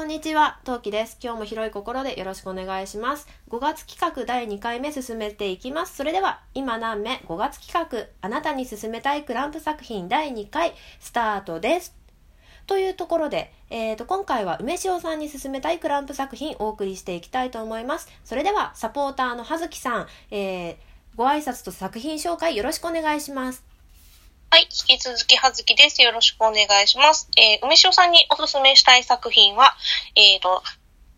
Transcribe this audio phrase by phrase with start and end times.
[0.00, 1.18] こんにちは、トウキです。
[1.22, 3.28] 今日も広い心でよろしくお願いします。
[3.50, 5.94] 5月企画第2回目進めていきます。
[5.94, 11.94] それでは、今何目 ?5 月企画、あなたに進めたいクランプ作品第2回、スタートです。
[12.66, 18.08] というところで、えー、と今回は梅塩さんに進めたいクランプ作品お送りしていきたいと思います。
[18.24, 20.76] それでは、サポーターの葉月さん、えー、
[21.14, 23.69] ご挨拶と作品紹介よろしくお願いします。
[24.52, 26.02] はい、引き続き、はずきです。
[26.02, 27.30] よろしくお願いします。
[27.36, 29.76] えー、梅塩さんにおすすめしたい作品は、
[30.16, 30.64] えーと、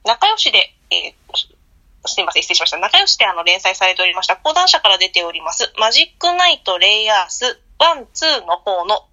[0.05, 0.59] 仲良しで、
[0.91, 2.77] えー、すみません、失礼しました。
[2.77, 8.05] 仲良しであの連載されておりました、講談社から出ております、マジックナイトレイヤース1、
[8.43, 9.07] 2の方の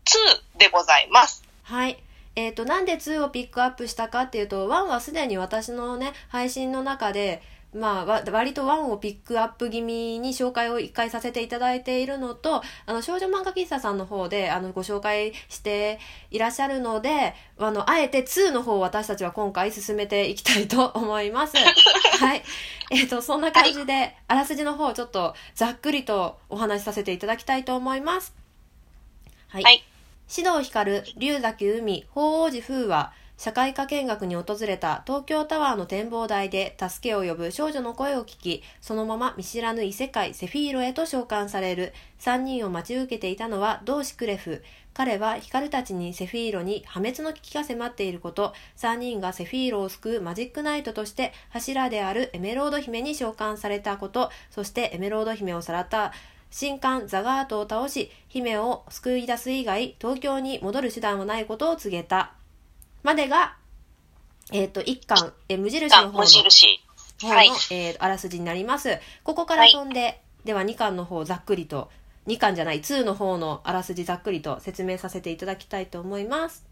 [0.53, 1.45] 2でございます。
[1.63, 1.97] はい。
[2.35, 7.41] えっ、と、なんで2をピックアップしたかっていうと、1はすでに私のね、配信の中で、
[7.73, 15.99] まあ、わ割と1をピックアップ気味に紹介を一回させていただいているのと、あの、少女漫画喫茶さんの方で、あの、ご紹介して
[16.31, 21.57] いらっしゃるので、あの、あえて2の方を私たちは今回進めていきたいと思います。
[22.19, 22.43] はい。
[22.89, 28.33] えっ、と、そんな感じで、あらすじの方をちょっとざっくりとお話しさせていただきたいと思います。
[29.49, 29.63] はい。
[29.63, 29.83] はい
[30.31, 41.93] 指導光、龍崎海、法王寺風は、社会科見学に訪れた東京タワーの展望台で助けを呼ぶ少女の声を聞き、そのまま見知らぬ異世界セフィーロへと召喚される。
[42.17, 44.61] 三人を待ち受けていたのは同志クレフ。
[44.93, 56.11] 彼は光たちにセフィーロに破滅の危機が迫っていること、三人がセフィーロを救うマジックナイトとして柱であるエメロード姫に召喚されたこと、そしてエメロード姫をさらった
[56.51, 62.33] 新刊ザガートを倒し、姫を救い出す以外、東京に戻る手段はないことを告げた。
[63.03, 63.55] までが、
[64.51, 66.25] えっ、と、一巻、え無印の方の。
[66.25, 68.99] 方の、はいえーあらすじになります。
[69.23, 71.89] ここから飛んで、では2巻の方ざっくりと、
[72.27, 76.65] 2巻じゃない、2の方のあらすじざっくりと説明させていただきたいと思います。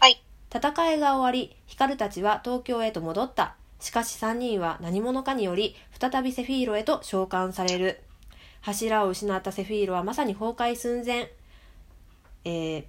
[0.00, 0.22] はい。
[0.54, 3.56] 戦いが終わり、光たちは東京へと戻った。
[3.80, 8.00] しかし3人は何者かにより、再びセフィーロへと召喚される。
[8.60, 11.32] 柱を失ったセフィーロはまさに崩壊寸前。
[12.44, 12.84] えー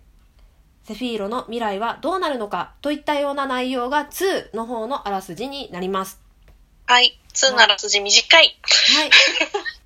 [0.83, 6.19] セフィーロの未来はどうなるのかといったような内容が2の方のあらすじになります。
[6.85, 7.19] はい。
[7.33, 8.59] 2ならすじ短い。
[8.95, 9.11] はい。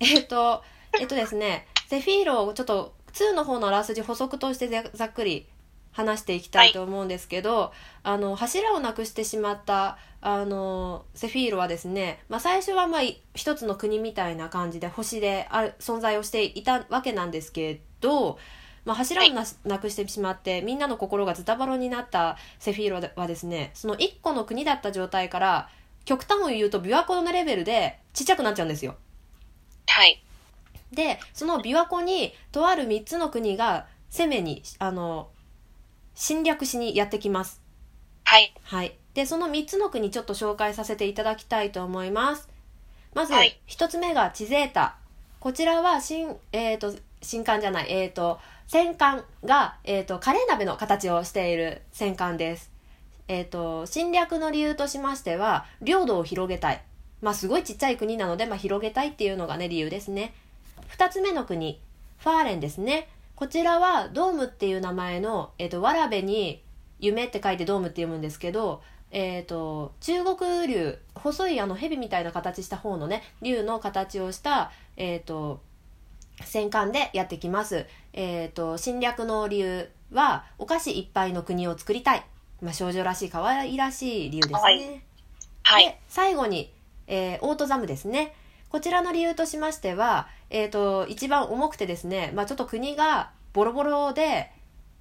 [0.00, 0.62] えっと、
[0.98, 5.46] えっとですね、セフィーロをちょっと2の方のあらすじ補足としてざざっくり
[5.92, 18.38] 話していきたいと思うんですけど、あの、柱をなくしてしまった、あの、セフィーロはですね、まあ最初はまあい一つの国みたいな感じで星である存在をしていたわけなんですけど、
[18.86, 25.68] まあ、柱をなしなくしてしまってみんなの心がズタバロになったセフィーロはですねその1個の国だった状態から
[26.04, 28.94] 極端を言うと琵琶湖のレベルでちっちゃくなっちゃうんですよ。
[29.88, 30.22] はい。
[30.92, 35.28] でその琵琶湖にとある3つの国が攻めにあの
[36.14, 37.60] 侵略しにやってきます。
[38.22, 38.54] はい。
[38.62, 38.96] はい。
[39.14, 42.48] でその3つの国ちょっと紹介させていただきたいと思います。
[43.14, 43.58] まずはい。
[43.66, 44.96] 1つ目がチゼータ。
[45.40, 47.90] こちらは新えっ、と新刊じゃない。
[47.90, 52.70] えっ、と戦艦が、えー、とカレー鍋の形をしている戦艦です。
[53.28, 56.82] えっ、と侵略の理由としましては領土を広げたい。
[57.22, 60.34] まあすごいちっちゃい国なので、まあ、広げたいっていうのがね理由ですね。
[60.96, 61.80] 2つ目の国
[62.18, 63.08] ファーレンですね。
[63.34, 66.62] こちらはドームっていう名前の、えー、とわらべに
[66.98, 75.60] 夢って書いてドームって読むんですけどえー、と中国竜細いあの蛇みたいな形した方のね竜の形をした、えー、と
[76.44, 82.24] 戦艦でやってきます、えー、と侵略の理由はお菓子いっぱいの国を作りたい、
[82.60, 85.02] まあ、少女らしい可愛らしい理由ですね、はい。
[85.62, 85.84] はい。
[85.86, 86.72] で最後に、
[87.06, 88.34] えーオートザムですね。
[88.68, 94.50] こちらの理由としましては、えー、と一番重くてですね、まあ、ちょっと国がボロボロで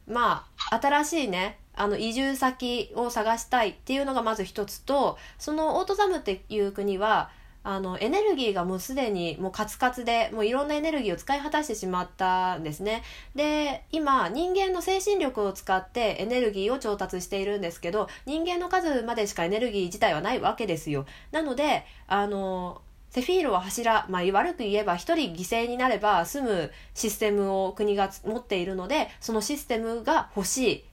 [0.08, 7.30] まあ新しいねあの移住先を探したいっていうのがまず一つとそのオートザムっていう国は
[7.66, 13.02] あのエネルギーがもうすでにもうカツカツでもういろんなエネルギーを使い果たしてしまったんですね。
[13.34, 21.08] で今人間の精神力を使ってエネルギーを調達しているんですけど人間の数までしかエネルギー自体はないわけですよ。
[21.32, 30.84] なのであのセフィーロは柱、まあ、悪く言えば一人犠牲になれば済むシステムを国が持っているのでそのシステムが欲しい。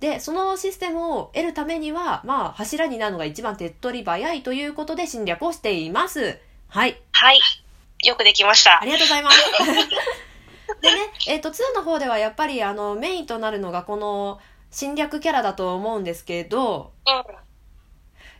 [0.00, 6.38] でそのシステムを得るためにはまあ柱になるのが一番手っ取り早いということで侵略をしています
[6.68, 7.40] はいはい。
[8.02, 8.84] よくできましたあ。
[8.84, 9.38] りがとうございます。
[10.80, 17.24] でね、えっ、と、2の方ではやっぱりあの、メインとなるのがこの侵略キャラだと思うんですけど、うん。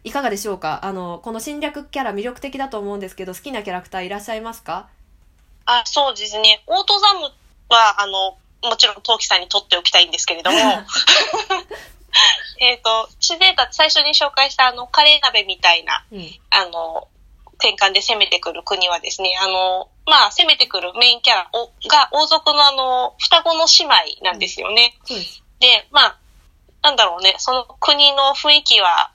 [0.02, 0.80] いかがでしょうか？
[0.84, 4.88] あの、この侵略キャラ魅力的だと思うんですけど、好きなキャラクターいらっしゃいますか？
[5.66, 6.62] あ、そうですね。
[6.66, 7.24] オートザム
[7.68, 10.58] は、あの、もちろん、トウキさんに取っておきたいんですけれども、
[12.60, 16.40] えっと、自然た最初に紹介したあの、カレー鍋みたいな、うん。
[16.50, 17.08] あの、
[17.54, 24.98] 転換で攻めてくる国はですね、あの、まあ、攻めてくるメインキャラおが王族のあの、双子の姉妹なんですよね。
[25.04, 25.42] そうです。
[25.60, 26.18] で、まあ、
[26.82, 29.12] なんだろうね、その国の雰囲気は、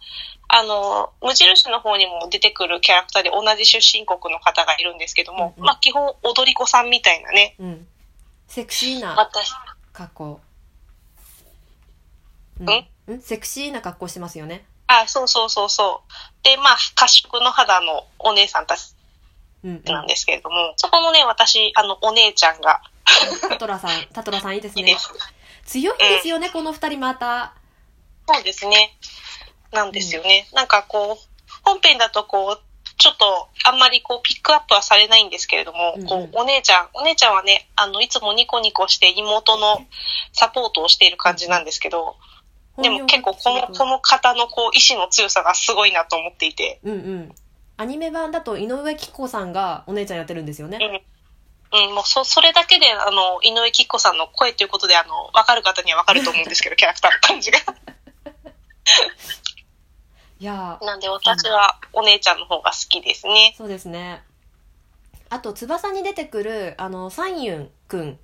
[0.47, 5.65] あの、無印の方にも出てくるキャラクターで同じ出身国の方がいるんですけども、うんうん。
[5.65, 7.87] まあ、基本踊り子さんみたいなね、うん
[8.47, 9.51] セクシーな私、
[9.93, 10.41] 格好。
[12.59, 12.69] ん。
[13.07, 13.21] うん？
[13.21, 14.65] セクシーな格好してますよね。
[14.87, 16.43] あ、そうそうそうそう。
[16.43, 18.93] で、まあ、褐色の肌のお姉さんたち
[19.63, 19.83] うんうん。
[19.83, 22.81] なんですけれども、そこのね、私、あの、お姉ちゃんが
[23.49, 24.81] タトラさん タトラさんいいですね。
[24.83, 25.11] いいです。
[25.65, 27.53] 強いですよねこの二人また。
[28.27, 28.95] そうですね。
[29.71, 30.47] なんですよね。
[30.53, 32.61] なんかこう、本編だとこう、
[33.05, 36.07] ちょっとあんまりこうピックアップはされないんですけれども、うんうん。
[36.07, 39.85] こう、お姉ちゃん、お姉ちゃんはね、あの、いつもニコニコして妹の
[40.33, 42.15] サポートをしている感じなんですけど、
[42.81, 47.35] でも結構この、この方のこう、意志の強さがすごいなと思っていて、うんうん。
[47.77, 50.79] アニメ版だと井上貴子さんがお姉ちゃんやってるんですよね。
[51.71, 57.59] うん、もうそ、それだけで、あの、井上貴子さんの声ということで、あの、わかる方にはわかると思うんですけど、 キャラクターの感じが。
[60.39, 63.53] いやーなんで私はお姉ちゃんの方が好きですね。
[63.57, 64.21] そうですね。
[65.29, 68.19] あと翼に出てくるあのサンユンくん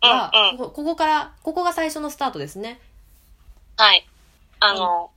[0.00, 0.58] は、うんうん。
[0.58, 2.80] こここからここが最初のスタートですね。
[3.76, 4.06] はい。
[4.60, 5.10] あの、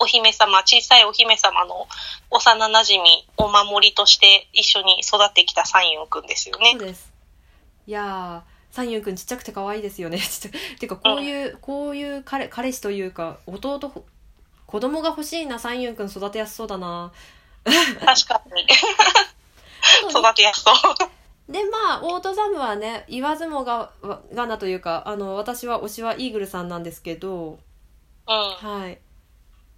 [0.00, 1.86] お姫様、小さいお姫様の
[2.30, 6.72] 幼馴染み、お守りとして一緒に育ってきたサンユンくんですよね。
[6.72, 6.80] そう。
[6.80, 7.12] です。
[7.86, 10.18] いやーサンユンくんちっちゃくて可愛いですよね。
[10.18, 14.04] ち っちゃてかこういう、こういう彼彼氏というか弟ほ
[14.74, 17.12] 子供が欲しいなサンユンくん育てやすそうだな
[17.64, 20.10] 確かに。
[20.10, 21.52] 育てやすそう。
[21.52, 23.92] でまあオートザムはね言わずもが
[24.34, 27.60] がなというかあの私は推しはイーグルさんなんですけど
[28.26, 28.36] うん。
[28.68, 28.98] はい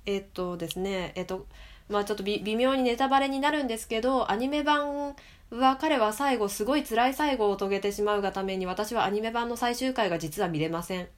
[0.06, 1.46] えっとですねえっと
[1.90, 5.14] まあちょっとび微妙にネタバレになるんですけどアニメ版
[5.50, 11.08] は彼は最後すごい辛い最後を遂げてしまうがために私はアニメ版の最終回が実は見れません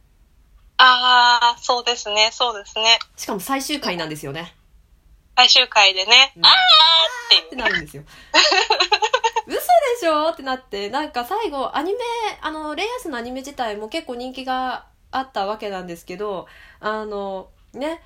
[0.78, 2.98] あー、そうですね、そうですね。
[3.16, 4.54] しかも最終回なんですよね。
[5.36, 6.46] 最終回でね、うん。
[6.46, 7.46] あーって。
[7.46, 8.04] ってなるんですよ。
[9.46, 9.62] 嘘で
[10.00, 11.98] しょってなってなんか最後アニメ
[12.42, 16.46] あのレイアスのアニメ自体も結構人気があったわけなんですけど
[16.80, 18.02] あのね。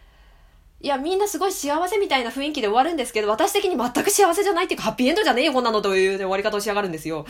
[0.80, 7.24] いやみんなすごい幸せみたいな雰囲気で終わるんですけど私的に全く幸せじゃないっていうかハッピーエンドじゃねえよこんなのという終わり方をしやがるんですよ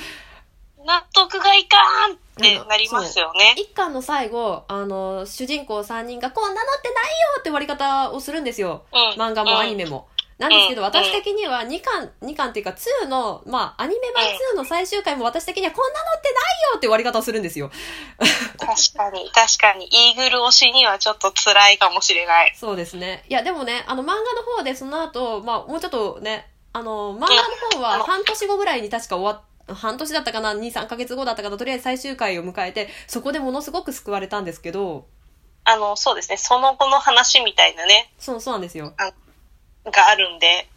[0.84, 1.76] 納得がいか
[2.08, 3.54] んってなりますよね。
[3.56, 9.20] 一巻の最後あの主人公3人が「こんなのってないよ!」って終わり方をするんですようん。
[9.20, 10.08] 漫画もアニメも。
[10.38, 16.42] なんですけど、うん私的には2巻、2巻っていうか2の、まあ、アニメ版2の最終回も私的にはこんなのってない
[16.72, 17.70] よって終わり方をするんですよ。
[18.58, 22.54] 確かに、確かに、イーグル推しにはちょっと辛いかもしれない。
[22.58, 23.24] そうですね。
[23.28, 27.42] いや、でもね、あの、漫画の方でその後、まあ、もうちょっとね、あの、漫画の
[27.76, 35.06] 方は半年後ぐらいに確か終わっ半年だったかな ?2、3ヶ月後だったかなとりあえず最終回を迎えて、そこでものすごく救われたんですけど、
[35.64, 38.94] あの、そうですね、その後の話みたいなね、そう、そうなんですよ。
[39.84, 40.68] があるんで、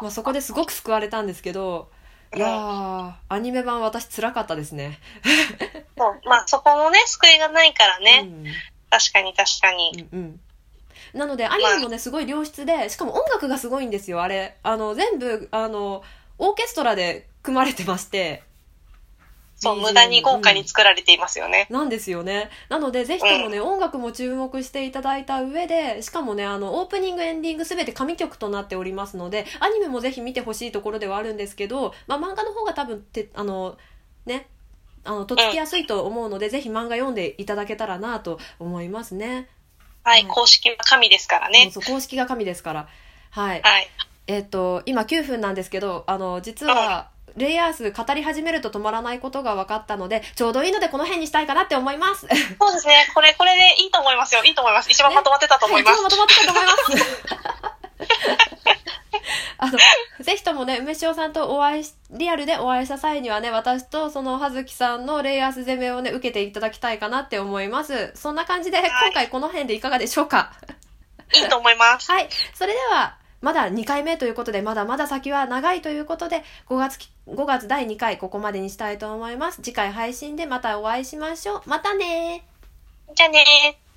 [0.00, 1.90] まあ、そこですごく救われたんですけど、
[2.36, 4.98] いやー、アニメ版私辛かったですね。
[5.96, 6.20] そう。
[6.28, 8.44] まあそこのね、救いがないからね、うん。
[8.90, 10.06] 確かに確かに。
[10.12, 10.40] うんうん。
[11.14, 14.58] なのでアニメもねすごい良質でしかも音楽がすごいんですよあれ。
[14.62, 16.02] あの全部あの
[16.38, 18.42] オーケストラで組まれてまして
[19.56, 21.66] そう、無駄に豪華に作られていますよね。
[21.68, 33.76] なんですよねなのでぜひともね、音楽も注目していただいた上でしかもねあのオープニングエンディング全て神曲となっておりますのでアニメもぜひ見てほしいところではあるんですけど、まあ、漫画の方が多分てあの
[34.26, 34.46] ね
[35.04, 39.48] あのとっつきやすいと思うので、ぜひ漫画読んでいただけたらなと思いますね。
[40.04, 41.70] はい、はい公式は神ですからね。
[41.72, 42.88] そうそう公式が神ですから。
[43.30, 43.62] はい。
[43.62, 43.88] はい。
[44.26, 52.20] えっ、と、今9分なんですけど、あの、実は、レイアース語り始めると止まらないことが分かったので、ちょうどいいのでこの辺にしたいかなって思います。
[52.20, 54.42] そうですね、これ、これでいいと思いますよ。
[54.44, 54.90] いいと思います。
[54.90, 56.00] 一番まとまってたと思います。
[56.02, 57.88] はい、一番まとまってたと思います。
[59.60, 59.78] あの、
[60.20, 68.12] ぜひともね、梅塩さんとお会いし、リアルでお会いした際にはね、私とその葉月さんのレイアース攻めをね、受けていただきたいかなって思います。
[68.14, 70.52] そんな感じで、い今回この辺でいかがでしょうか？
[71.34, 72.10] いいと思います。
[72.10, 72.28] はい。
[72.54, 79.62] それでは、まだ2回目ということで、まだまだ先は長いということで、5月、5月第2回、ここまでにしたいと思います。
[79.62, 81.62] 次回配信でまたお会いしましょう。
[81.66, 83.14] またねー。
[83.14, 83.87] じゃあねー。